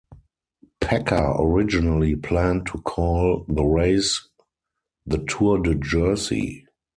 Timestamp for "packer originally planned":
0.79-2.65